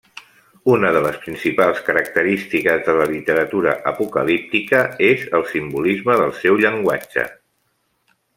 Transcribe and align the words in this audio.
Una 0.75 0.87
de 0.93 1.01
les 1.05 1.17
principals 1.25 1.81
característiques 1.89 2.81
de 2.87 2.95
la 3.01 3.05
literatura 3.11 3.75
apocalíptica 3.93 4.81
és 5.11 5.27
el 5.41 5.47
simbolisme 5.53 6.17
del 6.23 6.35
seu 6.41 6.59
llenguatge. 6.65 7.29